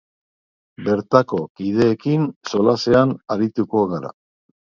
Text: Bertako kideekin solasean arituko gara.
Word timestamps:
Bertako 0.87 1.41
kideekin 1.59 2.25
solasean 2.53 3.13
arituko 3.35 3.87
gara. 3.95 4.13